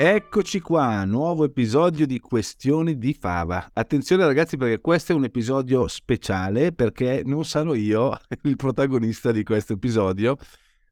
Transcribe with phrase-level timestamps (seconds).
[0.00, 3.70] Eccoci qua, nuovo episodio di Questioni di Fava.
[3.72, 9.42] Attenzione ragazzi perché questo è un episodio speciale perché non sarò io il protagonista di
[9.42, 10.36] questo episodio,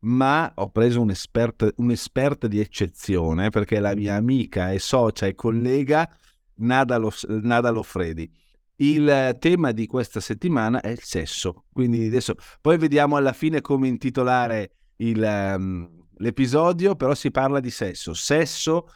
[0.01, 5.37] ma ho preso un'esperta, un'esperta di eccezione perché è la mia amica e socia e
[5.37, 6.13] collega
[6.55, 8.29] Nada, Lo, Nada Lofredi.
[8.79, 13.87] Il tema di questa settimana è il sesso, quindi adesso poi vediamo alla fine come
[13.87, 15.55] intitolare il...
[15.57, 18.89] Um, l'episodio, però si parla di sesso, sesso,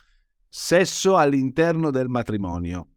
[0.49, 2.89] sesso all'interno del matrimonio.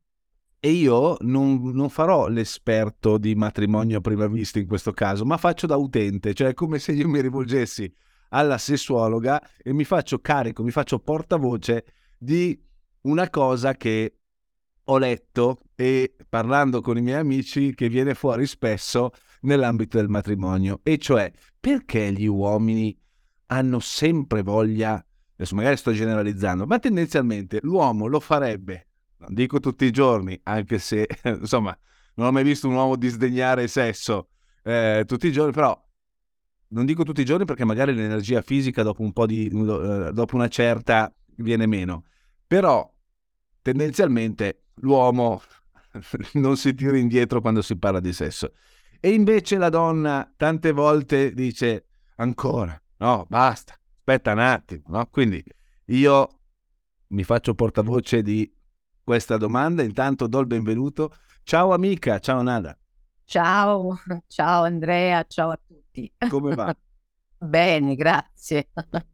[0.60, 5.36] E io non, non, farò l'esperto di matrimonio a prima vista in questo caso, ma
[5.36, 7.94] faccio da utente, cioè come se io mi rivolgessi
[8.30, 11.86] alla sessuologa e mi faccio carico, mi faccio portavoce
[12.18, 12.58] di
[13.02, 14.20] una cosa che
[14.86, 20.80] ho letto e parlando con i miei amici che viene fuori spesso nell'ambito del matrimonio,
[20.84, 22.98] e cioè perché gli uomini
[23.48, 29.86] hanno sempre voglia, adesso magari sto generalizzando, ma tendenzialmente l'uomo lo farebbe, non dico tutti
[29.86, 31.78] i giorni, anche se insomma
[32.16, 34.30] non ho mai visto un uomo disdegnare sesso
[34.64, 35.80] eh, tutti i giorni, però
[36.70, 40.36] non dico tutti i giorni perché magari l'energia fisica dopo un po' di, eh, dopo
[40.36, 42.06] una certa viene meno,
[42.48, 42.92] però
[43.62, 45.42] tendenzialmente l'uomo
[46.34, 48.54] non si tira indietro quando si parla di sesso.
[49.00, 55.06] E invece la donna tante volte dice ancora, no, basta, aspetta un attimo, no?
[55.08, 55.44] Quindi
[55.88, 56.40] io
[57.08, 58.50] mi faccio portavoce di
[59.04, 61.14] questa domanda, intanto do il benvenuto.
[61.44, 62.78] Ciao amica, ciao Nada.
[63.26, 66.12] Ciao, ciao Andrea, ciao a tutti.
[66.30, 66.74] Come va?
[67.38, 68.70] Bene, grazie.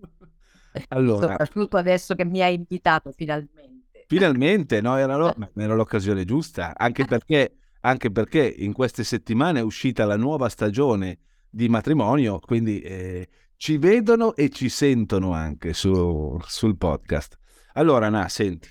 [0.90, 4.06] Allora, soprattutto adesso che mi hai invitato finalmente.
[4.08, 9.64] Finalmente, no, era, lo, era l'occasione giusta, anche perché, anche perché in queste settimane è
[9.64, 11.18] uscita la nuova stagione
[11.50, 13.28] di matrimonio, quindi eh,
[13.60, 17.38] ci vedono e ci sentono anche su, sul podcast.
[17.74, 18.70] Allora, Na, senti,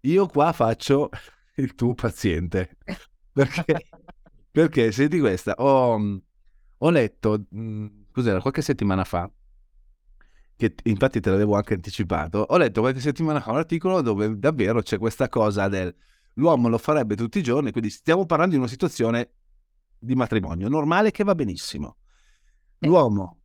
[0.00, 1.08] io qua faccio
[1.54, 2.76] il tuo paziente.
[3.32, 3.90] Perché,
[4.50, 6.20] perché senti questa, ho,
[6.78, 9.30] ho letto, mh, cos'era, qualche settimana fa,
[10.56, 14.82] che infatti te l'avevo anche anticipato, ho letto qualche settimana fa un articolo dove davvero
[14.82, 15.94] c'è questa cosa del
[16.34, 19.30] l'uomo lo farebbe tutti i giorni, quindi stiamo parlando di una situazione
[19.96, 21.98] di matrimonio normale che va benissimo.
[22.78, 23.43] L'uomo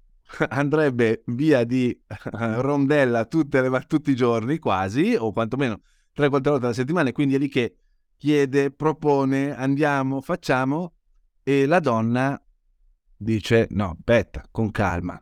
[0.49, 1.97] andrebbe via di
[2.31, 5.81] rondella le, tutti i giorni, quasi, o quantomeno
[6.15, 7.75] 3-4 volte alla settimana, e quindi è lì che
[8.17, 10.93] chiede, propone, andiamo, facciamo,
[11.43, 12.41] e la donna
[13.15, 15.21] dice no, aspetta, con calma.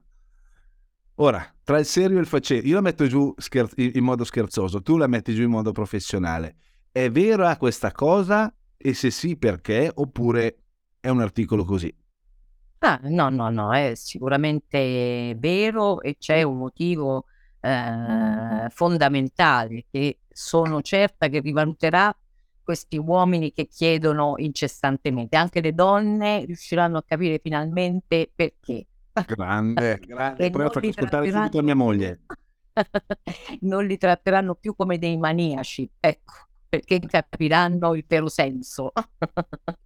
[1.20, 4.82] Ora, tra il serio e il facile, io la metto giù scher- in modo scherzoso,
[4.82, 6.58] tu la metti giù in modo professionale.
[6.92, 8.54] È vera questa cosa?
[8.76, 9.92] E se sì, perché?
[9.94, 10.64] Oppure
[11.00, 11.94] è un articolo così?
[12.80, 17.26] Ah, no, no, no, è sicuramente vero e c'è un motivo
[17.60, 22.16] eh, fondamentale che sono certa che rivaluterà
[22.62, 25.38] questi uomini che chiedono incessantemente.
[25.38, 28.86] Anche le donne riusciranno a capire finalmente perché.
[29.26, 30.50] Grande, grande.
[30.50, 32.20] Poi ho fatto ascoltare subito a mia moglie.
[33.62, 36.34] non li tratteranno più come dei maniaci, ecco,
[36.70, 38.92] perché capiranno il vero senso.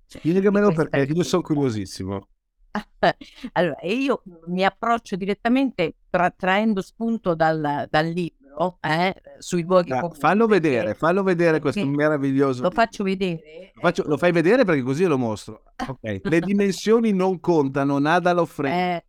[0.07, 2.27] Spiegamelo perché io sono curiosissimo.
[3.53, 8.39] allora, io mi approccio direttamente tra- traendo spunto dal, dal libro
[8.81, 12.61] eh, sui luoghi ah, Fallo vedere, fallo vedere questo meraviglioso.
[12.61, 13.71] Lo faccio vedere.
[13.73, 15.63] Lo, faccio, lo, fai vedere perché così lo mostro.
[15.75, 16.19] Okay.
[16.23, 18.97] Le dimensioni non contano, nada lo frega.
[18.97, 19.03] Eh.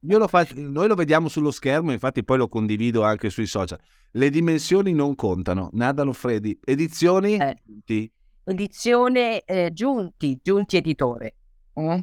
[0.00, 3.78] Lo faccio, noi lo vediamo sullo schermo, infatti poi lo condivido anche sui social.
[4.12, 6.58] Le dimensioni non contano, nada lo freddi.
[6.64, 7.36] Edizioni?
[7.36, 8.10] Eh.
[8.44, 11.34] Edizione eh, Giunti, Giunti Editore.
[11.78, 11.98] Mm?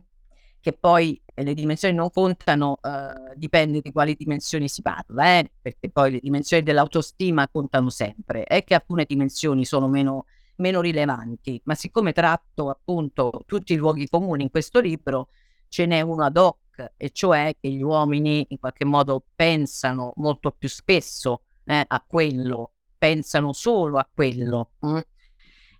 [0.61, 5.51] Che poi eh, le dimensioni non contano, eh, dipende di quali dimensioni si parla, eh?
[5.61, 10.25] perché poi le dimensioni dell'autostima contano sempre, è che alcune dimensioni sono meno,
[10.57, 15.29] meno rilevanti, ma siccome tratto appunto tutti i luoghi comuni in questo libro,
[15.67, 20.51] ce n'è uno ad hoc, e cioè che gli uomini in qualche modo pensano molto
[20.51, 24.71] più spesso eh, a quello, pensano solo a quello.
[24.85, 24.97] Mm?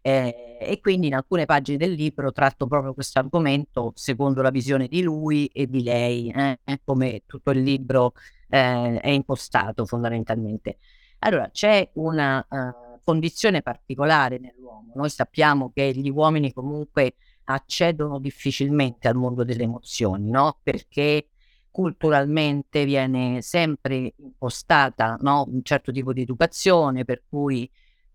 [0.01, 4.87] Eh, e quindi in alcune pagine del libro tratto proprio questo argomento secondo la visione
[4.87, 8.13] di lui e di lei, eh, come tutto il libro
[8.49, 10.77] eh, è impostato fondamentalmente.
[11.19, 14.93] Allora, c'è una uh, condizione particolare nell'uomo.
[14.95, 17.15] Noi sappiamo che gli uomini comunque
[17.45, 20.59] accedono difficilmente al mondo delle emozioni, no?
[20.63, 21.29] Perché
[21.71, 25.45] culturalmente viene sempre impostata no?
[25.47, 27.69] un certo tipo di educazione, per cui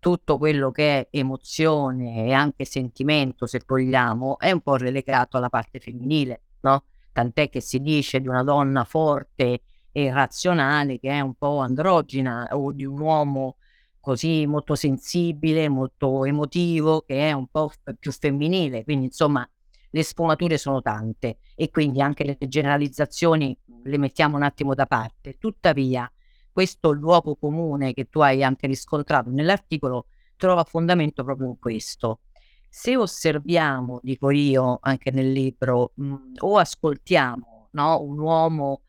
[0.05, 5.49] tutto quello che è emozione e anche sentimento, se vogliamo, è un po' relegato alla
[5.49, 6.83] parte femminile, no?
[7.11, 9.61] Tant'è che si dice di una donna forte
[9.91, 13.55] e razionale che è un po' androgina o di un uomo
[13.99, 18.83] così molto sensibile, molto emotivo, che è un po' più femminile.
[18.83, 19.49] Quindi, insomma,
[19.89, 25.37] le sfumature sono tante e quindi anche le generalizzazioni le mettiamo un attimo da parte.
[25.39, 26.07] Tuttavia,
[26.55, 30.05] questo luogo comune che tu hai anche riscontrato nell'articolo
[30.37, 32.21] trova fondamento proprio in questo.
[32.69, 38.83] Se osserviamo, dico io anche nel libro, mh, o ascoltiamo no, un uomo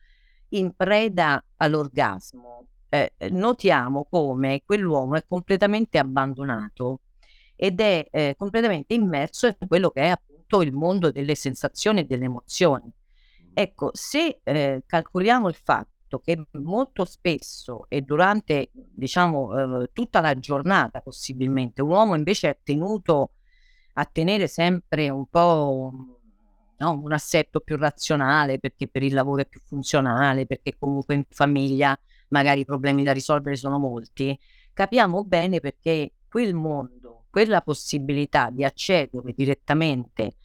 [0.51, 7.01] in preda all'orgasmo, eh, notiamo come quell'uomo è completamente abbandonato
[7.53, 12.05] ed è eh, completamente immerso in quello che è appunto il mondo delle sensazioni e
[12.05, 12.89] delle emozioni.
[13.53, 20.37] Ecco, se eh, calcoliamo il fatto che molto spesso e durante, diciamo, eh, tutta la
[20.39, 23.31] giornata possibilmente, un uomo invece è tenuto
[23.93, 25.91] a tenere sempre un po'
[26.77, 26.91] no?
[27.03, 31.97] un assetto più razionale perché per il lavoro è più funzionale, perché comunque in famiglia
[32.29, 34.37] magari i problemi da risolvere sono molti,
[34.73, 40.35] capiamo bene perché quel mondo, quella possibilità di accedere direttamente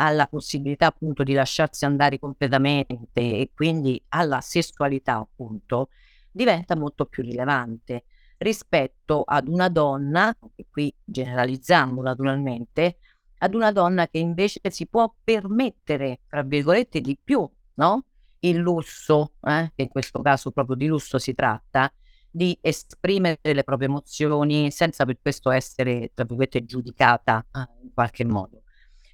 [0.00, 5.90] alla possibilità appunto di lasciarsi andare completamente e quindi alla sessualità appunto
[6.30, 8.04] diventa molto più rilevante
[8.38, 12.96] rispetto ad una donna, e qui generalizziamo naturalmente,
[13.38, 18.04] ad una donna che invece si può permettere, tra virgolette, di più, no?
[18.38, 19.70] Il lusso, eh?
[19.74, 21.92] che in questo caso proprio di lusso si tratta,
[22.30, 28.24] di esprimere le proprie emozioni senza per questo essere, tra virgolette, giudicata eh, in qualche
[28.24, 28.59] modo.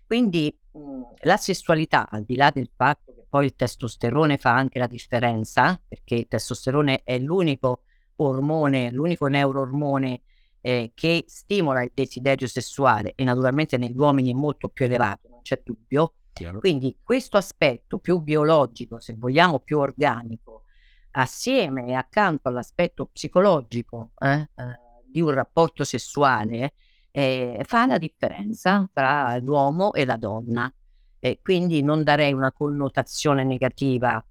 [0.07, 4.55] Quindi mh, mhmm, la sessualità, al di là del fatto che poi il testosterone fa
[4.55, 7.83] anche la differenza, perché il testosterone è l'unico
[8.17, 10.23] ormone, l'unico neuroormone
[10.61, 15.43] eh, che stimola il desiderio sessuale e naturalmente negli uomini è molto più elevato, non
[15.43, 16.15] c'è dubbio.
[16.33, 16.59] Chiaro.
[16.59, 20.65] Quindi questo aspetto più biologico, se vogliamo più organico,
[21.13, 24.81] assieme e accanto all'aspetto psicologico eh, eh,
[25.11, 26.75] di un rapporto sessuale,
[27.17, 30.71] eh, fa la differenza tra l'uomo e la donna.
[31.19, 34.23] E quindi non darei una connotazione negativa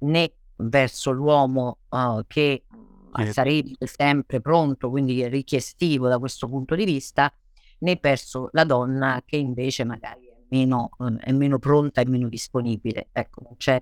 [0.00, 2.64] né verso l'uomo uh, che
[3.16, 3.32] eh.
[3.32, 7.32] sarebbe sempre pronto, quindi richiestivo da questo punto di vista,
[7.78, 12.28] né verso la donna che invece magari è meno, eh, è meno pronta e meno
[12.28, 13.10] disponibile.
[13.12, 13.80] Ecco, non c'è,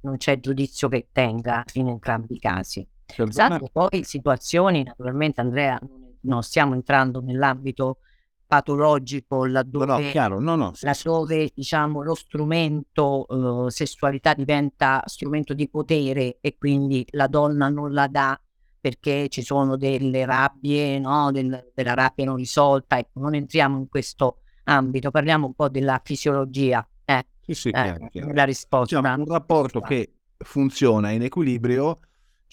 [0.00, 2.86] non c'è giudizio che tenga in entrambi i casi.
[3.16, 5.78] Esatto, poi situazioni, naturalmente Andrea,
[6.20, 7.98] non stiamo entrando nell'ambito
[8.46, 15.02] patologico laddove, no, no, chiaro, no, no, sì, laddove diciamo, lo strumento uh, sessualità diventa
[15.06, 18.38] strumento di potere e quindi la donna non la dà
[18.84, 21.32] perché ci sono delle rabbie, no?
[21.32, 25.98] Del, della rabbia non risolta, ecco, non entriamo in questo ambito, parliamo un po' della
[26.04, 26.86] fisiologia.
[27.02, 28.32] Eh, sì, sì, chiaro, eh, chiaro.
[28.34, 29.00] La risposta.
[29.00, 32.00] Diciamo, un rapporto che funziona in equilibrio,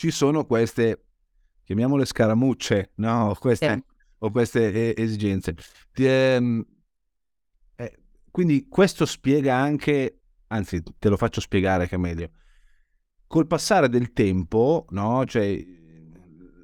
[0.02, 1.10] ci sono queste,
[1.64, 3.38] chiamiamole scaramucce, no?
[3.40, 3.84] queste, sì.
[4.18, 5.54] o queste esigenze.
[5.94, 6.66] Ehm,
[7.76, 8.00] eh,
[8.32, 12.32] quindi questo spiega anche, anzi te lo faccio spiegare che è meglio,
[13.28, 15.24] col passare del tempo, no?
[15.26, 15.64] cioè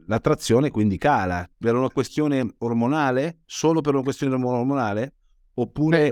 [0.07, 5.13] l'attrazione quindi cala per una questione ormonale, solo per una questione ormonale,
[5.53, 6.09] oppure...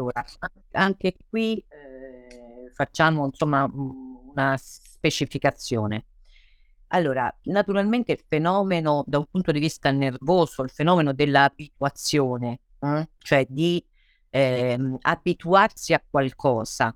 [0.73, 6.05] Anche qui eh, facciamo insomma una specificazione.
[6.95, 13.45] Allora, naturalmente il fenomeno da un punto di vista nervoso, il fenomeno dell'abituazione, eh, cioè
[13.49, 13.83] di
[14.29, 16.95] eh, abituarsi a qualcosa,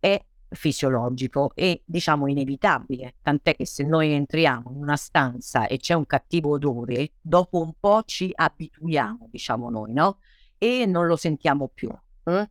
[0.00, 5.92] è fisiologico e diciamo inevitabile, tant'è che se noi entriamo in una stanza e c'è
[5.92, 10.20] un cattivo odore, dopo un po' ci abituiamo, diciamo noi, no?
[10.56, 11.90] E non lo sentiamo più.
[12.24, 12.48] Eh?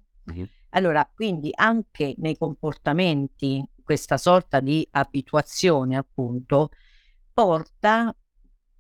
[0.69, 6.72] Allora, quindi anche nei comportamenti questa sorta di abituazione, appunto,
[7.32, 8.13] porta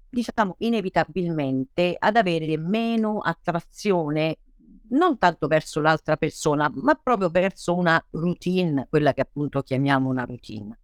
[0.09, 4.39] diciamo inevitabilmente ad avere meno attrazione
[4.89, 10.25] non tanto verso l'altra persona, ma proprio verso una routine, quella che appunto chiamiamo una
[10.25, 10.77] routine.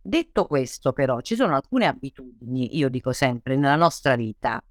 [0.00, 4.64] Detto questo, però, ci sono alcune abitudini, io dico sempre, nella nostra vita,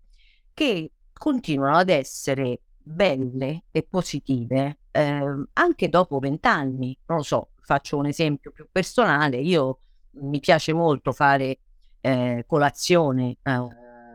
[0.56, 6.98] che continuano ad essere belle e positive eh, anche dopo vent'anni.
[7.06, 9.38] Non lo so, faccio un esempio più personale.
[9.38, 9.80] Io
[10.16, 11.60] mi piace molto fare
[12.01, 13.70] eh, colazione eh,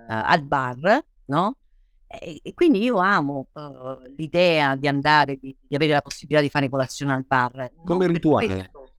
[0.08, 1.56] al bar, no?
[2.06, 6.50] E, e, quindi io amo uh, l'idea di andare, di, di, avere la possibilità di
[6.50, 7.72] fare colazione al bar.
[7.84, 8.46] Come rituale.
[8.46, 8.92] Questo,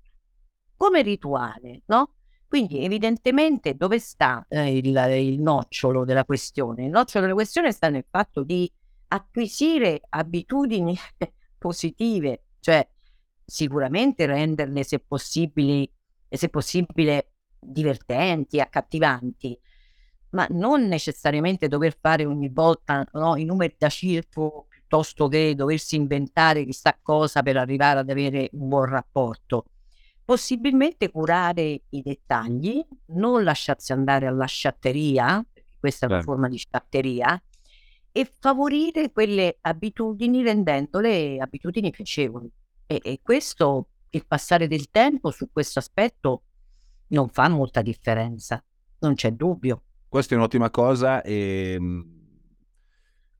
[0.75, 2.13] come rituale, no?
[2.47, 6.85] Quindi evidentemente dove sta eh, il, il, nocciolo della questione?
[6.85, 8.69] Il nocciolo della questione sta nel fatto di
[9.09, 10.97] acquisire abitudini
[11.59, 12.85] positive, cioè
[13.47, 15.01] sicuramente renderle se
[16.29, 19.57] se possibile divertenti, accattivanti,
[20.31, 25.95] ma non necessariamente dover fare ogni volta no, i numeri da circo piuttosto che doversi
[25.95, 29.65] inventare chissà cosa per arrivare ad avere un buon rapporto
[30.27, 35.41] possibilmente curare i dettagli, non lasciarsi andare alla sciatteria,
[35.79, 36.31] questa è una certo.
[36.33, 37.41] forma di sciatteria,
[38.11, 42.51] e favorire quelle abitudini rendendole abitudini piacevoli.
[42.87, 46.43] E, e questo, il passare del tempo su questo aspetto
[47.09, 48.63] non fa molta differenza,
[48.99, 49.83] non c'è dubbio.
[50.07, 51.79] Questa è un'ottima cosa e,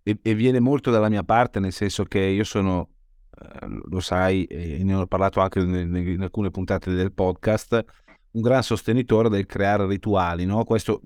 [0.03, 2.89] e, e viene molto dalla mia parte, nel senso che io sono
[3.39, 7.85] Ehm, lo sai, e ne ho parlato anche in, alcune puntate del podcast,
[8.31, 10.63] un gran sostenitore del creare rituali, no?
[10.63, 11.01] Questo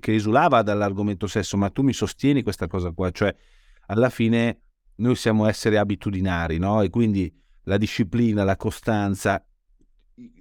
[0.00, 3.34] che esulava dall'argomento sesso, ma tu mi sostieni questa cosa qua, cioè
[3.86, 4.62] alla fine
[4.96, 6.82] noi siamo esseri abitudinari, no?
[6.82, 7.32] E quindi
[7.68, 9.44] la disciplina, la costanza,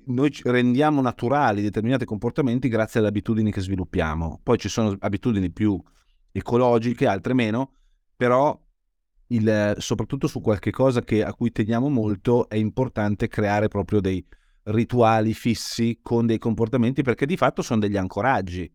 [0.05, 4.39] noi rendiamo naturali determinati comportamenti grazie alle abitudini che sviluppiamo.
[4.41, 5.79] Poi ci sono abitudini più
[6.31, 7.74] ecologiche, altre meno,
[8.15, 8.60] però
[9.27, 14.25] il, soprattutto su qualche cosa che, a cui teniamo molto, è importante creare proprio dei
[14.63, 18.72] rituali fissi con dei comportamenti perché di fatto sono degli ancoraggi.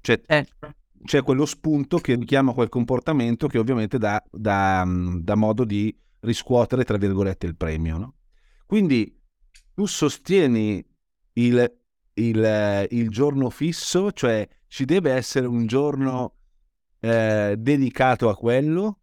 [0.00, 0.46] Cioè, eh.
[1.04, 6.84] C'è quello spunto che richiama quel comportamento che ovviamente dà, dà, dà modo di riscuotere,
[6.84, 7.98] tra virgolette, il premio.
[7.98, 8.14] No?
[8.66, 9.20] Quindi
[9.74, 10.84] tu sostieni
[11.34, 11.78] il,
[12.14, 16.36] il, il giorno fisso, cioè ci deve essere un giorno
[17.00, 19.00] eh, dedicato a quello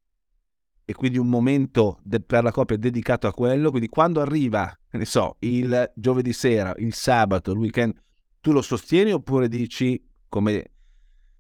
[0.86, 5.06] e quindi un momento de- per la coppia dedicato a quello, quindi quando arriva, ne
[5.06, 7.94] so, il giovedì sera, il sabato, il weekend,
[8.42, 10.72] tu lo sostieni oppure dici, come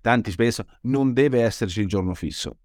[0.02, 2.58] tanti spesso, non deve esserci il giorno fisso?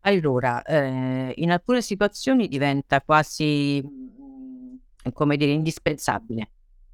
[0.00, 6.50] Allora, eh, in alcune situazioni diventa quasi, mm, come dire, indispensabile.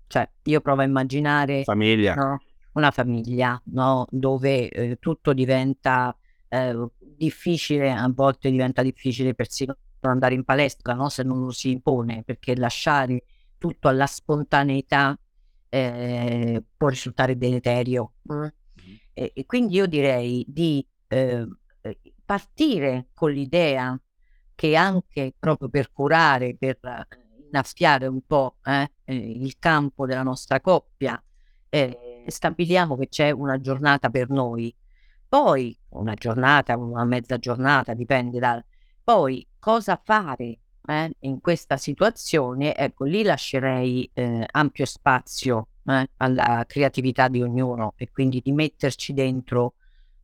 [0.06, 1.64] Cioè, io provo a immaginare...
[1.64, 2.14] Famiglia.
[2.14, 2.38] No?
[2.74, 4.06] una famiglia, no?
[4.10, 6.16] dove eh, tutto diventa
[6.48, 11.08] eh, difficile, a volte diventa difficile persino andare in palestra no?
[11.08, 13.24] se non lo si impone, perché lasciare
[13.58, 15.18] tutto alla spontaneità
[15.68, 18.12] eh, può risultare deleterio.
[18.32, 18.44] Mm.
[19.14, 21.46] E, e, quindi io direi di eh,
[22.24, 23.98] partire con l'idea
[24.54, 26.78] che anche proprio per curare, per
[27.46, 31.22] innaffiare un po' eh, il campo della nostra coppia,
[31.68, 34.74] eh, stabiliamo che c'è una giornata per noi,
[35.28, 38.64] poi una giornata, una mezza giornata, dipende dal...
[39.02, 42.76] Poi cosa fare eh, in questa situazione?
[42.76, 49.12] Ecco, lì lascerei eh, ampio spazio eh, alla creatività di ognuno e quindi di metterci
[49.12, 49.74] dentro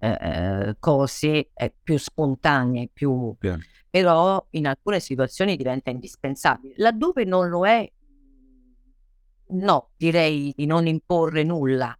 [0.03, 3.37] eh, eh, cose eh, più spontanee, più...
[3.41, 3.59] Yeah.
[3.91, 6.75] però in alcune situazioni diventa indispensabile.
[6.79, 7.87] Laddove non lo è,
[9.49, 11.95] no, direi di non imporre nulla,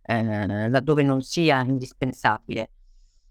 [0.00, 2.70] eh, laddove non sia indispensabile,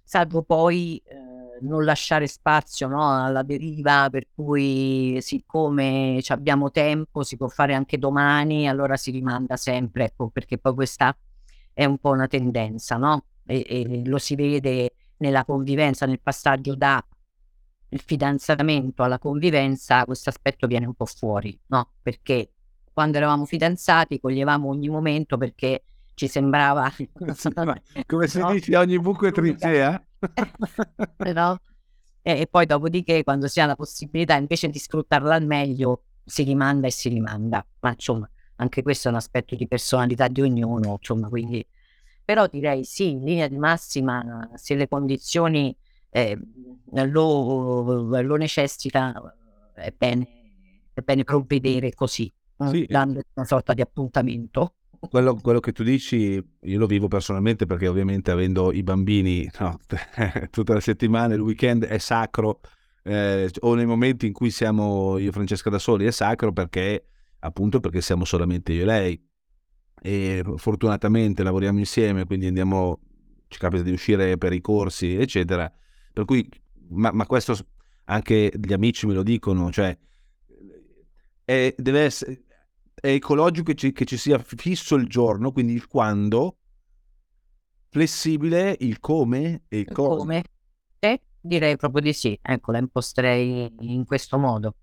[0.03, 7.37] salvo poi eh, non lasciare spazio no, alla deriva, per cui siccome abbiamo tempo, si
[7.37, 11.17] può fare anche domani, allora si rimanda sempre, ecco, perché poi questa
[11.73, 13.23] è un po' una tendenza, no?
[13.45, 17.03] E, e lo si vede nella convivenza, nel passaggio da
[17.93, 21.91] il fidanzamento alla convivenza, questo aspetto viene un po' fuori, no?
[22.01, 22.51] Perché
[22.93, 25.83] quando eravamo fidanzati coglievamo ogni momento perché
[26.13, 26.91] ci sembrava...
[28.05, 28.51] Come si no?
[28.51, 30.01] dice, ogni buco è trincea?
[31.33, 31.59] no?
[32.21, 36.43] E, e, poi dopodiché, quando si ha la possibilità invece di sfruttarla al meglio, si
[36.43, 37.65] rimanda e si rimanda.
[37.79, 41.65] Ma insomma, anche questo è un aspetto di personalità di ognuno, insomma, quindi...
[42.31, 45.75] Però direi sì, in linea di massima, se le condizioni
[46.09, 46.39] eh,
[46.93, 49.35] lo, lo necessita,
[49.73, 50.27] è bene,
[50.93, 52.31] è bene provvedere così,
[52.69, 52.85] sì.
[52.87, 54.75] dando una sorta di appuntamento
[55.09, 59.77] quello, quello, che tu dici, io lo vivo personalmente perché ovviamente avendo i bambini no,
[60.51, 62.61] tutte le settimane, il weekend è sacro,
[63.03, 67.07] eh, o nei momenti in cui siamo io e Francesca da soli è sacro perché
[67.39, 69.29] appunto perché siamo solamente io e lei.
[70.03, 72.99] E fortunatamente lavoriamo insieme, quindi andiamo,
[73.47, 75.71] ci capita di uscire per i corsi, eccetera.
[76.11, 76.49] Per cui
[76.89, 77.55] ma, ma questo
[78.05, 79.97] anche gli amici me lo dicono, cioè
[81.43, 82.43] è, deve essere,
[82.93, 86.57] è ecologico che ci, che ci sia fisso il giorno, quindi il quando,
[87.89, 90.19] flessibile il come e il cosa.
[90.19, 90.43] Come?
[90.99, 92.37] Eh, direi proprio di sì.
[92.41, 94.75] Ecco, la imposterei in questo modo.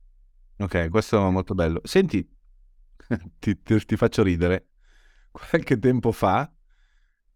[0.59, 1.81] Ok, questo è molto bello.
[1.85, 2.27] Senti,
[3.39, 4.68] ti, ti, ti faccio ridere.
[5.49, 6.51] Qualche tempo fa,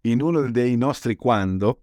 [0.03, 1.83] in uno dei nostri quando,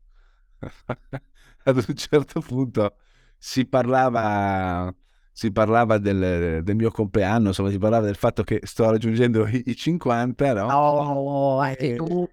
[1.64, 2.96] ad un certo punto
[3.38, 4.94] si parlava,
[5.32, 9.64] si parlava del, del, mio compleanno, insomma, si parlava del fatto che sto raggiungendo i,
[9.68, 10.68] i 50, no?
[10.68, 12.28] Oh, anche tu.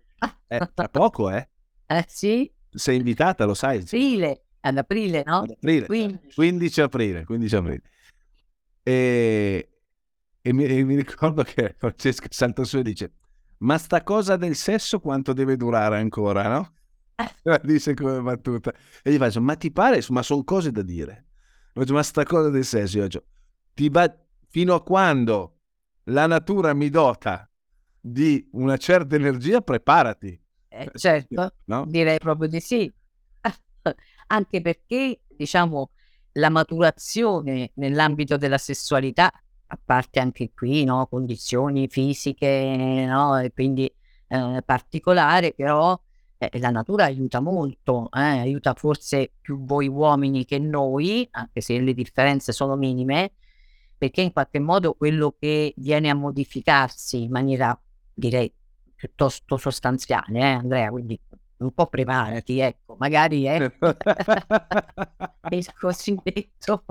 [0.49, 1.49] Eh, tra poco, eh?
[1.87, 2.51] Eh sì.
[2.71, 3.79] Sei invitata, lo sai.
[3.79, 5.39] Aprile, ad aprile, no?
[5.39, 5.87] Ad aprile.
[5.87, 6.35] 15.
[6.35, 7.83] 15 aprile, 15 aprile.
[8.83, 9.69] E,
[10.43, 13.13] e, mi, e mi ricordo che Francesca salta su e dice
[13.59, 16.75] ma sta cosa del sesso quanto deve durare ancora, no?
[17.43, 18.73] La dice come battuta.
[19.03, 21.27] E gli faccio, ma ti pare, ma sono cose da dire.
[21.73, 23.25] Faccio, ma sta cosa del sesso, io faccio,
[23.75, 24.15] ti ba-
[24.49, 25.59] fino a quando
[26.05, 27.49] la natura mi dota
[28.01, 30.41] di una certa energia, preparati.
[30.69, 31.85] Eh, certo, no?
[31.87, 32.93] direi proprio di sì.
[34.29, 35.91] Anche perché, diciamo,
[36.33, 39.33] la maturazione nell'ambito della sessualità,
[39.69, 41.07] a parte anche qui, no?
[41.07, 43.39] condizioni fisiche, no?
[43.39, 43.91] e quindi
[44.29, 45.99] eh, particolare, però
[46.39, 48.21] eh, la natura aiuta molto, eh?
[48.21, 53.33] aiuta forse più voi uomini che noi, anche se le differenze sono minime,
[53.97, 57.79] perché in qualche modo quello che viene a modificarsi in maniera,
[58.13, 58.53] direi,
[58.95, 61.19] piuttosto sostanziale, eh, Andrea, quindi
[61.59, 63.59] un po' preparati, ecco, magari è
[65.51, 66.85] il cosiddetto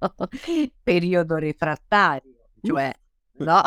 [0.82, 2.92] periodo refrattario, cioè,
[3.38, 3.62] no?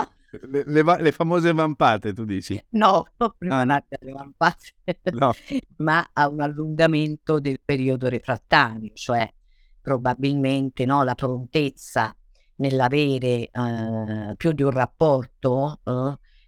[0.50, 2.60] Le, le, le, famose vampate, tu dici?
[2.70, 3.36] No, ah.
[3.38, 4.74] le vampate,
[5.12, 5.32] no.
[5.78, 9.32] ma a un allungamento del periodo refrattario, cioè
[9.80, 12.16] probabilmente no, la prontezza
[12.56, 15.80] nell'avere eh, più di un rapporto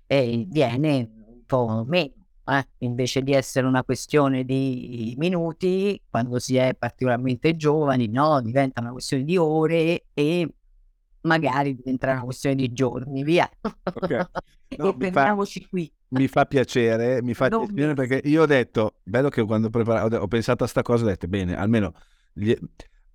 [0.08, 2.25] eh, viene un po' meno.
[2.48, 2.68] Eh?
[2.80, 8.40] invece di essere una questione di minuti, quando si è particolarmente giovani, no?
[8.42, 10.48] diventa una questione di ore e
[11.22, 13.50] magari diventerà una questione di giorni, via.
[13.84, 14.26] Okay.
[14.78, 15.92] No, e fermiamoci fa, qui.
[16.10, 20.18] Mi fa piacere, mi fa non piacere perché io ho detto, bello che quando preparo,
[20.18, 21.94] ho pensato a sta cosa, ho detto, bene, almeno,
[22.34, 22.54] gli,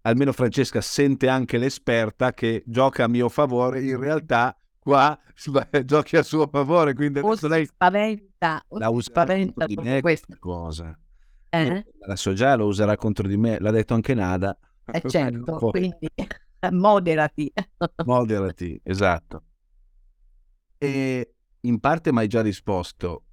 [0.03, 5.17] almeno Francesca sente anche l'esperta che gioca a mio favore, in realtà qua
[5.85, 10.99] giochi a suo favore, quindi adesso lei spaventa, la userà spaventa di me questa cosa.
[11.51, 11.85] Eh?
[12.07, 14.57] La so già, lo userà contro di me, l'ha detto anche Nada.
[14.85, 16.09] Eh certo, quindi
[16.73, 17.53] moderati.
[18.05, 19.45] moderati, esatto.
[20.79, 23.25] E in parte mi hai già risposto,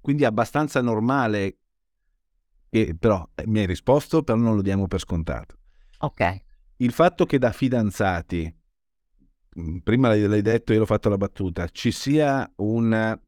[0.00, 1.58] quindi è abbastanza normale
[2.70, 5.56] che però eh, mi hai risposto, però non lo diamo per scontato.
[6.00, 6.42] Ok.
[6.76, 8.57] Il fatto che da fidanzati,
[9.82, 13.20] prima l'hai detto, io l'ho fatto la battuta, ci sia una,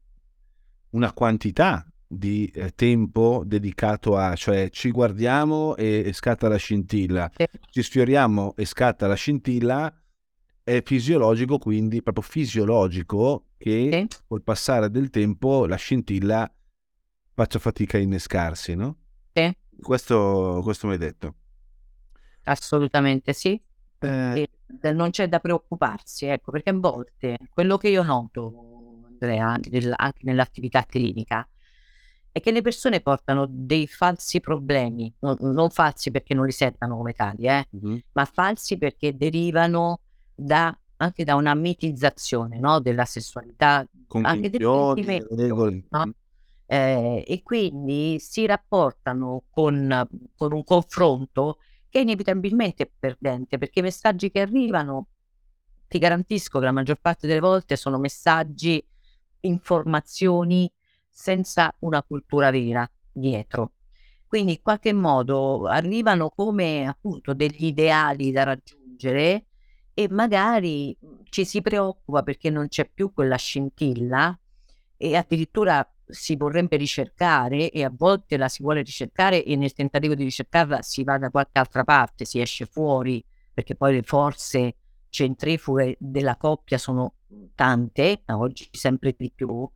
[0.91, 7.31] una quantità di eh, tempo dedicato a, cioè ci guardiamo e, e scatta la scintilla,
[7.35, 7.45] sì.
[7.69, 9.93] ci sfioriamo e scatta la scintilla,
[10.63, 14.17] è fisiologico, quindi proprio fisiologico che sì.
[14.27, 16.51] col passare del tempo la scintilla
[17.33, 18.97] faccia fatica a innescarsi, no?
[19.33, 19.55] Sì.
[19.81, 21.35] Questo, questo mi hai detto.
[22.43, 23.59] Assolutamente sì.
[24.01, 24.49] Eh...
[24.93, 30.83] Non c'è da preoccuparsi, ecco, perché a volte quello che io noto, Andrea, anche nell'attività
[30.85, 31.45] clinica,
[32.31, 36.95] è che le persone portano dei falsi problemi, non, non falsi perché non li sentono
[36.95, 37.97] come tali, eh, mm-hmm.
[38.13, 39.99] ma falsi perché derivano
[40.33, 42.79] da, anche da una mitizzazione no?
[42.79, 43.85] della sessualità,
[44.21, 44.61] anche del.
[45.89, 46.13] No?
[46.65, 51.57] Eh, e quindi si rapportano con, con un confronto
[51.91, 55.09] che è inevitabilmente perdente, perché i messaggi che arrivano,
[55.89, 58.81] ti garantisco che la maggior parte delle volte sono messaggi,
[59.41, 60.71] informazioni
[61.09, 63.73] senza una cultura vera dietro.
[64.25, 69.47] Quindi in qualche modo arrivano come appunto degli ideali da raggiungere
[69.93, 74.39] e magari ci si preoccupa perché non c'è più quella scintilla
[74.95, 80.13] e addirittura si vorrebbe ricercare e a volte la si vuole ricercare e nel tentativo
[80.13, 84.75] di ricercarla si va da qualche altra parte, si esce fuori perché poi le forze
[85.09, 87.15] centrifughe della coppia sono
[87.55, 89.69] tante, oggi sempre di più,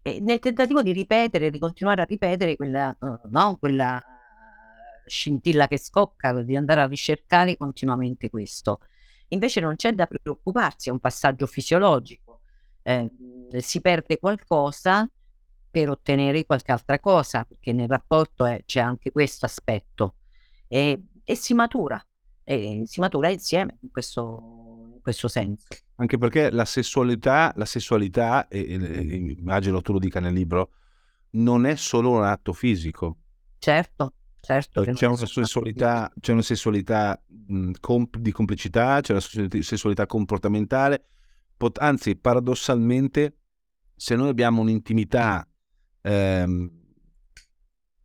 [0.00, 4.02] e nel tentativo di ripetere, di continuare a ripetere quella, uh, no, quella
[5.06, 8.80] scintilla che scocca, di andare a ricercare continuamente questo.
[9.28, 12.40] Invece non c'è da preoccuparsi, è un passaggio fisiologico.
[12.82, 13.10] Eh,
[13.58, 15.08] si perde qualcosa
[15.72, 20.16] per ottenere qualche altra cosa, perché nel rapporto è, c'è anche questo aspetto.
[20.68, 22.04] E, e si matura,
[22.44, 25.68] e si matura insieme in questo, in questo senso.
[25.94, 30.72] Anche perché la sessualità, la sessualità e, e, e, immagino tu lo dica nel libro,
[31.30, 33.16] non è solo un atto fisico.
[33.58, 34.82] Certo, certo.
[34.82, 41.06] C'è una, sessualità, c'è una sessualità mh, comp- di complicità, c'è una sessualità comportamentale,
[41.56, 43.38] pot- anzi paradossalmente
[43.96, 45.46] se noi abbiamo un'intimità
[46.02, 46.70] ehm,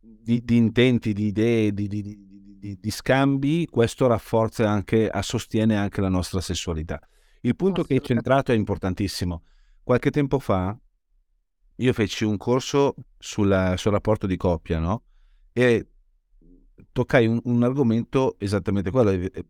[0.00, 6.08] di, di, intenti, di idee, di, di, di, scambi, questo rafforza anche, sostiene anche la
[6.08, 7.00] nostra sessualità.
[7.42, 9.42] Il punto che hai centrato è importantissimo.
[9.82, 10.76] Qualche tempo fa
[11.80, 15.04] io feci un corso sulla, sul rapporto di coppia, no?
[15.52, 15.86] E
[16.92, 19.46] toccai un, un argomento esattamente quello, eh,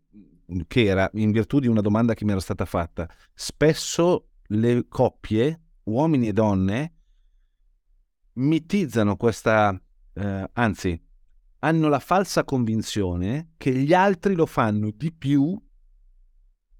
[0.67, 3.09] che era in virtù di una domanda che mi era stata fatta.
[3.35, 6.93] Spesso le coppie, uomini e donne,
[8.39, 9.79] mitizzano questa,
[10.15, 11.01] eh, anzi,
[11.61, 15.61] hanno la falsa convinzione che gli altri lo fanno di più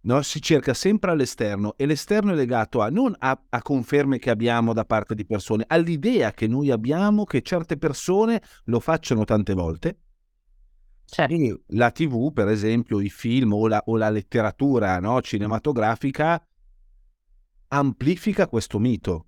[0.01, 0.23] No?
[0.23, 4.73] Si cerca sempre all'esterno e l'esterno è legato a, non a, a, conferme che abbiamo
[4.73, 9.99] da parte di persone, all'idea che noi abbiamo che certe persone lo facciano tante volte.
[11.05, 11.63] Certo.
[11.69, 15.23] la TV, per esempio, i film o la, o la letteratura no?
[15.23, 16.47] cinematografica
[17.69, 19.27] amplifica questo mito.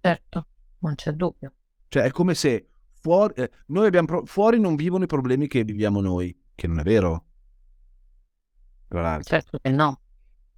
[0.00, 0.46] Certo,
[0.86, 1.52] non c'è dubbio.
[1.88, 6.00] Cioè è come se fuori, eh, noi abbiamo, fuori non vivono i problemi che viviamo
[6.00, 7.24] noi, che non è vero.
[9.24, 10.00] Certo che no.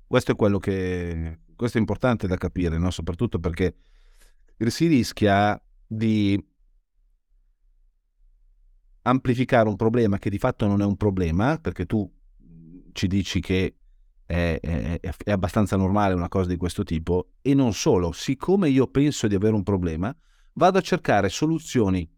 [0.07, 2.91] Questo è quello che questo è importante da capire, no?
[2.91, 3.77] soprattutto perché
[4.67, 6.39] si rischia di
[9.03, 12.13] amplificare un problema che di fatto non è un problema, perché tu
[12.93, 13.77] ci dici che
[14.27, 18.89] è, è, è, abbastanza normale una cosa di questo tipo, e non solo, siccome io
[18.89, 20.15] penso di avere un problema,
[20.55, 22.09] vado a cercare soluzioni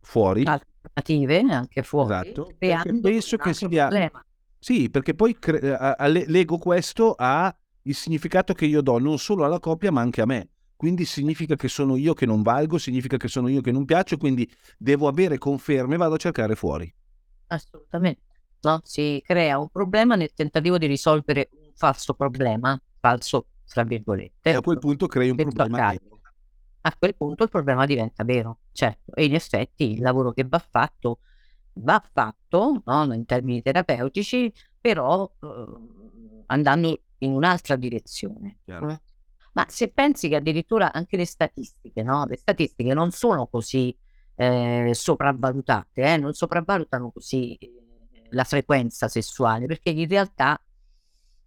[0.00, 0.44] fuori.
[0.44, 2.12] Alternative anche fuori.
[2.12, 2.54] Esatto,
[3.00, 3.88] penso che sia...
[3.88, 4.22] Problema.
[4.60, 9.18] Sì, perché poi cre- a- a- lego questo a il significato che io do non
[9.18, 10.50] solo alla coppia ma anche a me.
[10.76, 14.16] Quindi significa che sono io che non valgo, significa che sono io che non piaccio,
[14.16, 16.92] quindi devo avere conferme e vado a cercare fuori.
[17.48, 18.27] Assolutamente.
[18.62, 18.80] No?
[18.84, 24.50] Si crea un problema nel tentativo di risolvere un falso problema, falso tra virgolette.
[24.50, 25.94] E a quel punto crei un problema.
[26.80, 29.14] A quel punto il problema diventa vero, certo.
[29.14, 31.18] E in effetti il lavoro che va fatto
[31.80, 35.64] va fatto, no, in termini terapeutici, però eh,
[36.46, 38.58] andando in un'altra direzione.
[38.64, 39.00] Eh.
[39.52, 42.24] Ma se pensi che addirittura anche le statistiche, no?
[42.26, 43.96] Le statistiche non sono così
[44.36, 46.16] eh, sopravvalutate, eh?
[46.16, 47.72] non sopravvalutano così eh,
[48.30, 50.60] la frequenza sessuale, perché in realtà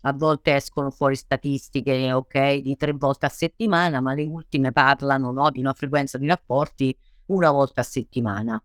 [0.04, 5.32] a volte escono fuori statistiche, ok, di tre volte a settimana, ma le ultime parlano
[5.32, 6.96] no, di una frequenza di rapporti
[7.28, 8.62] una volta a settimana.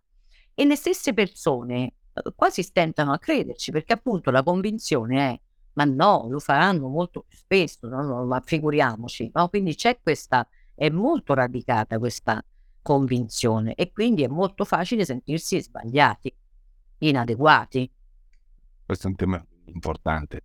[0.54, 5.40] E le stesse persone uhm, quasi stentano a crederci perché appunto la convinzione è
[5.76, 9.30] ma no, lo faranno molto più spesso, no, no, ma figuriamoci.
[9.34, 9.48] No?
[9.48, 12.42] Quindi c'è questa, è molto radicata questa
[12.80, 16.34] convinzione e quindi è molto facile sentirsi sbagliati,
[16.98, 17.90] inadeguati.
[18.86, 20.44] Questo è un tema importante,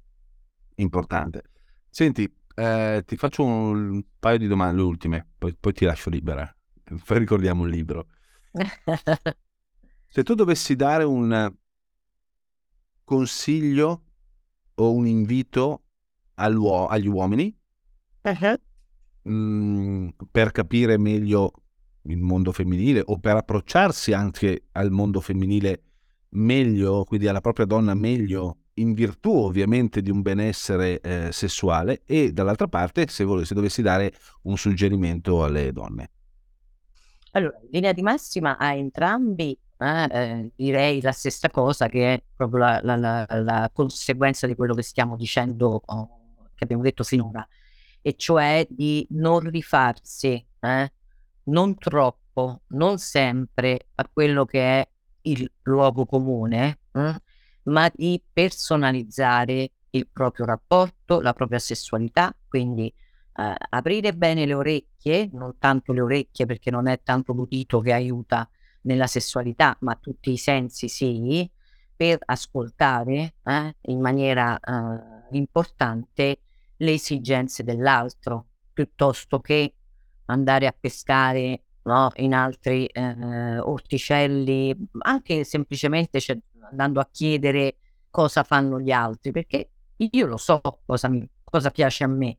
[0.77, 1.43] importante.
[1.91, 6.51] Senti, eh, ti faccio un paio di domande, le ultime, poi, poi ti lascio libera,
[7.05, 8.07] poi ricordiamo il libro.
[10.07, 11.53] Se tu dovessi dare un
[13.03, 14.05] consiglio
[14.73, 15.83] o un invito
[16.33, 17.55] agli uomini
[18.23, 19.31] uh-huh.
[19.31, 21.51] mh, per capire meglio
[22.03, 25.83] il mondo femminile o per approcciarsi anche al mondo femminile
[26.31, 32.31] meglio, quindi alla propria donna meglio, in virtù ovviamente di un benessere eh, sessuale e
[32.31, 34.13] dall'altra parte se, volessi, se dovessi dare
[34.43, 36.09] un suggerimento alle donne.
[37.31, 42.23] Allora, in linea di massima a entrambi eh, eh, direi la stessa cosa che è
[42.35, 46.19] proprio la, la, la, la conseguenza di quello che stiamo dicendo, oh,
[46.53, 47.45] che abbiamo detto finora,
[48.01, 50.91] e cioè di non rifarsi, eh,
[51.43, 54.89] non troppo, non sempre a quello che è
[55.23, 57.21] il luogo comune, eh,
[57.63, 65.29] ma di personalizzare il proprio rapporto, la propria sessualità, quindi eh, aprire bene le orecchie,
[65.33, 68.49] non tanto le orecchie perché non è tanto l'udito che aiuta
[68.81, 71.49] nella sessualità, ma tutti i sensi sì,
[71.95, 76.39] per ascoltare eh, in maniera eh, importante
[76.77, 79.75] le esigenze dell'altro, piuttosto che
[80.25, 86.37] andare a pescare no, in altri eh, orticelli, anche semplicemente cioè,
[86.69, 87.77] andando a chiedere
[88.09, 91.09] cosa fanno gli altri, perché io lo so cosa,
[91.43, 92.37] cosa piace a me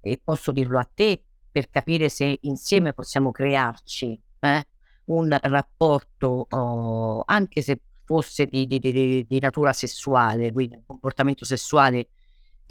[0.00, 4.66] e posso dirlo a te per capire se insieme possiamo crearci eh,
[5.04, 11.44] un rapporto, oh, anche se fosse di, di, di, di natura sessuale, quindi un comportamento
[11.44, 12.08] sessuale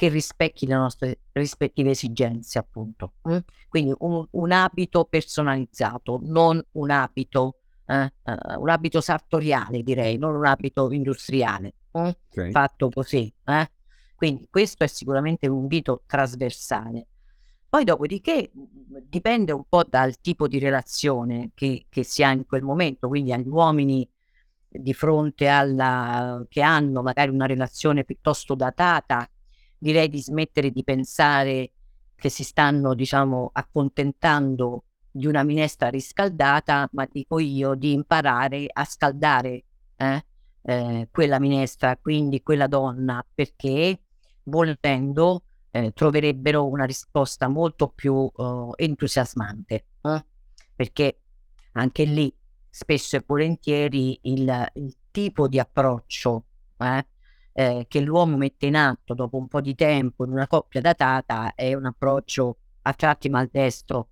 [0.02, 3.14] che rispecchi le nostre rispettive esigenze, appunto.
[3.30, 3.38] Mm?
[3.70, 10.34] Quindi un, un, abito personalizzato, non un abito, eh, uh, un abito sartoriale, direi, non
[10.34, 12.08] un abito industriale, mm?
[12.32, 12.50] okay.
[12.50, 13.32] fatto così.
[13.46, 13.72] Eh?
[14.16, 17.06] Quindi questo è sicuramente un invito trasversale.
[17.70, 18.50] Poi dopodiché
[19.08, 23.34] dipende un po' dal tipo di relazione che, che si ha in quel momento, quindi
[23.34, 24.10] agli uomini
[24.68, 29.30] di fronte alla che hanno magari una relazione piuttosto datata,
[29.82, 31.72] direi di smettere di pensare
[32.16, 38.86] che si stanno, diciamo, accontentando di una minestra riscaldata, ma dico io di imparare a
[38.86, 39.64] scaldare
[39.96, 40.26] eh,
[40.62, 44.02] eh, quella minestra, quindi quella donna, perché
[44.44, 50.26] volendo eh, troverebbero una risposta molto più uh, entusiasmante, eh?
[50.76, 51.22] perché
[51.74, 52.32] anche lì
[52.70, 56.46] spesso e volentieri il, il tipo di approccio
[56.78, 57.08] eh,
[57.54, 61.54] eh, che l'uomo mette in atto dopo un po' di tempo in una coppia datata
[61.56, 64.10] è un approccio a tratti maldestro,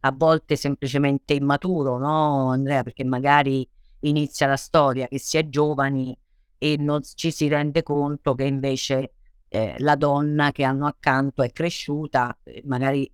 [0.00, 2.82] a volte semplicemente immaturo, no Andrea?
[2.82, 3.68] Perché magari
[4.00, 6.16] inizia la storia che si è giovani
[6.58, 9.12] e non ci si rende conto che invece
[9.48, 13.10] eh, la donna che hanno accanto è cresciuta, magari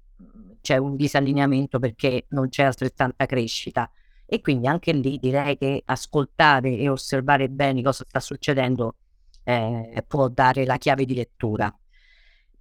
[0.61, 3.91] c'è un disallineamento perché non c'è altrettanta crescita.
[4.27, 8.97] E quindi anche lì direi che ascoltare e osservare bene cosa sta succedendo
[9.45, 11.75] eh, può dare la chiave di lettura.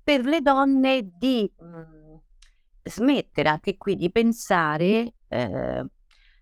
[0.03, 2.19] Per le donne di mh, mhmm,
[2.83, 5.85] smettere anche qui di pensare eh,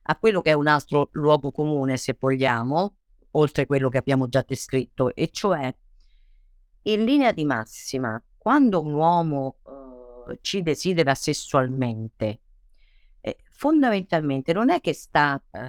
[0.02, 2.95] a quello che è un altro luogo comune, se vogliamo,
[3.32, 5.73] oltre a quello che abbiamo già descritto, e cioè
[6.84, 12.39] in linea di massima, quando un uomo uh, ci desidera sessualmente,
[13.21, 15.60] eh, fondamentalmente non è che sta uh,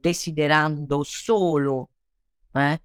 [0.00, 1.90] desiderando solo
[2.52, 2.82] eh,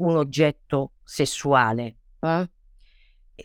[0.00, 1.96] un oggetto sessuale.
[2.20, 2.50] Eh?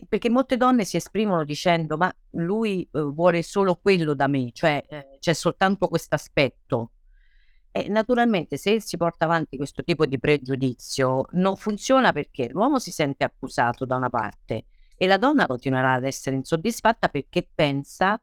[0.08, 4.84] Perché molte donne si esprimono dicendo ma lui uh, vuole solo quello da me, cioè
[4.86, 6.90] eh, c'è soltanto questo aspetto.
[7.70, 12.90] E naturalmente se si porta avanti questo tipo di pregiudizio non funziona perché l'uomo si
[12.90, 14.64] sente accusato da una parte
[14.96, 18.18] e la donna continuerà ad essere insoddisfatta perché pensa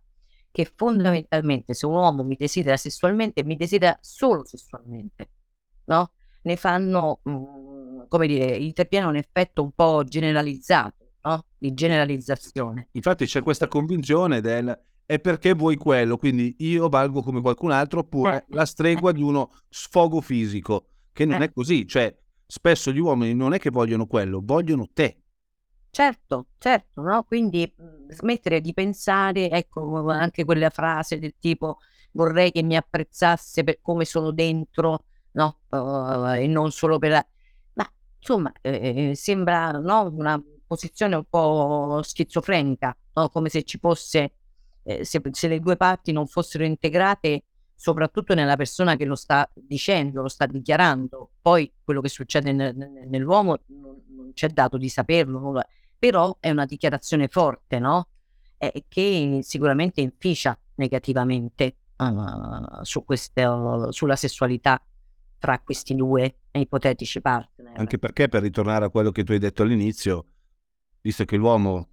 [0.49, 5.29] che fondamentalmente se un uomo mi desidera sessualmente mi desidera solo sessualmente,
[5.85, 6.11] no?
[6.43, 7.72] Ne fanno, mh, mm,
[8.07, 11.45] come dire, interviene un effetto un po' generalizzato, no?
[11.57, 12.89] Di generalizzazione.
[12.91, 17.99] Infatti c'è questa convinzione del è perché vuoi quello, quindi io valgo come qualcun altro,
[17.99, 18.45] oppure eh.
[18.55, 21.45] la stregua di uno sfogo fisico, che non eh.
[21.45, 25.17] è così, cioè spesso gli uomini non è che vogliono quello, vogliono te.
[25.89, 27.23] Certo, certo, no?
[27.23, 31.77] Quindi mhmm, smettere di pensare, ecco, anche quella frase del tipo
[32.13, 35.59] vorrei che mi apprezzasse per come sono dentro, no?
[35.69, 37.23] Uh, e non solo per...
[38.25, 40.09] Insomma, eh, sembra no?
[40.13, 43.27] una posizione un po' schizofrenica, no?
[43.27, 44.31] come se ci fosse
[44.83, 47.43] eh, se, se, le due parti non fossero integrate,
[47.75, 52.75] soprattutto nella persona che lo sta dicendo, lo sta dichiarando, poi quello che succede nel,
[53.07, 55.61] nell'uomo non, c'è dato di saperlo,
[55.99, 58.07] però è una dichiarazione forte, no?
[58.57, 64.81] Eh, che sicuramente inficia negativamente uh, su queste, uh, sulla sessualità
[65.43, 67.73] tra questi due ipotetici partner.
[67.75, 70.27] Anche perché, per ritornare a quello che tu hai detto all'inizio,
[71.01, 71.89] visto che l'uomo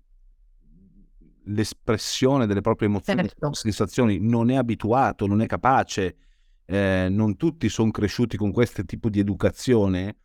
[1.46, 3.52] l'espressione delle proprie emozioni, certo.
[3.52, 6.16] sensazioni, non è abituato, non è capace,
[6.64, 10.18] eh, non tutti sono cresciuti con questo tipo di educazione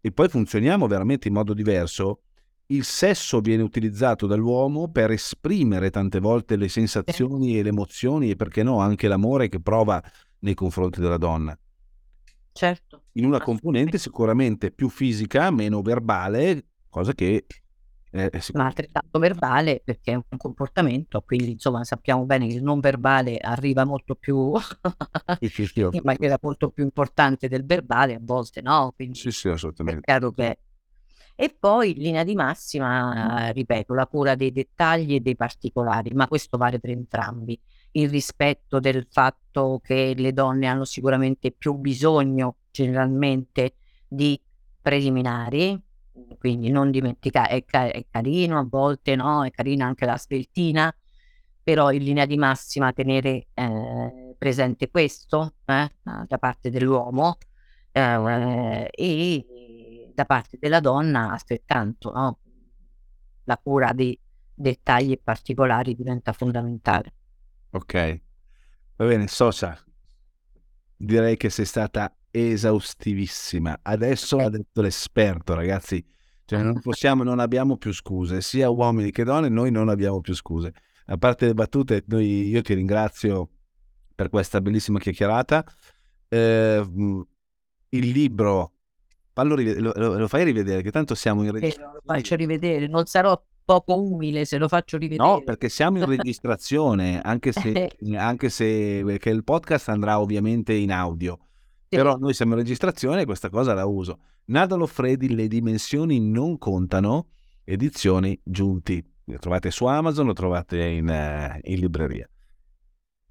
[0.00, 2.20] e poi funzioniamo veramente in modo diverso,
[2.66, 8.36] il sesso viene utilizzato dall'uomo per esprimere tante volte le sensazioni e le emozioni e
[8.36, 10.00] perché no anche l'amore che prova
[10.40, 11.58] nei confronti della donna.
[12.58, 13.04] Certo.
[13.12, 17.46] In una componente sicuramente più fisica, meno verbale, cosa che
[18.10, 22.64] eh, eh ma altrettanto verbale perché è un comportamento, quindi insomma sappiamo bene che il
[22.64, 24.54] non verbale arriva molto più
[25.38, 28.92] in maniera molto più importante del verbale a volte, no?
[28.92, 30.00] Quindi sì, sì, assolutamente.
[30.34, 30.58] Che...
[31.36, 36.26] E poi in linea di massima, ripeto, la cura dei dettagli e dei particolari, ma
[36.26, 37.56] questo vale per entrambi.
[37.92, 43.74] Il rispetto del fatto che le donne hanno sicuramente più bisogno generalmente
[44.06, 44.40] di
[44.80, 45.80] preliminari,
[46.38, 49.44] quindi non dimenticare, è, ca- è, carino a volte, no?
[49.44, 50.94] È carina anche la sveltina,
[51.62, 57.38] però in linea di massima tenere eh, presente questo eh, da parte dell'uomo
[57.92, 62.38] eh, e da parte della donna altrettanto, no?
[63.44, 64.18] La cura dei
[64.54, 67.12] dettagli particolari diventa fondamentale.
[67.70, 68.20] Ok,
[68.96, 69.78] va bene, Sosa,
[70.96, 73.80] direi che sei stata esaustivissima.
[73.82, 76.04] Adesso ha detto l'esperto, ragazzi.
[76.44, 80.34] Cioè, non possiamo, non abbiamo più scuse, sia uomini che donne, noi non abbiamo più
[80.34, 80.72] scuse.
[81.06, 83.50] A parte le battute, noi, io ti ringrazio
[84.14, 85.62] per questa bellissima chiacchierata.
[86.28, 86.86] Eh,
[87.90, 88.72] il libro,
[89.32, 92.00] fallo lo, lo, lo, fai rivedere, che tanto siamo in registrazione.
[92.02, 95.28] lo faccio rivedere, non sarò poco umile se lo faccio rivedere.
[95.28, 100.90] No, perché siamo in registrazione, anche se, anche se perché il podcast andrà ovviamente in
[100.90, 101.38] audio.
[101.86, 101.96] Sì.
[101.96, 104.20] Però noi siamo in registrazione e questa cosa la uso.
[104.46, 107.28] Nadalo Freddy, le dimensioni non contano,
[107.64, 109.06] edizioni giunti.
[109.24, 112.26] Lo trovate su Amazon, lo trovate in, uh, in libreria.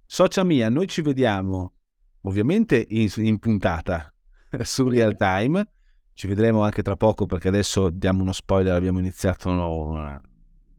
[0.06, 1.74] Socia mia, noi ci vediamo
[2.22, 4.14] ovviamente in, in puntata
[4.62, 5.68] su real time.
[6.14, 10.22] Ci vedremo anche tra poco perché adesso diamo uno spoiler, abbiamo iniziato una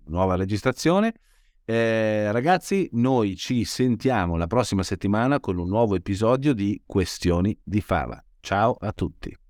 [0.08, 1.14] nuova registrazione.
[1.64, 7.80] Eh, ragazzi, noi ci sentiamo la prossima settimana con un nuovo episodio di Questioni di
[7.80, 8.22] Fava.
[8.40, 9.47] Ciao a tutti.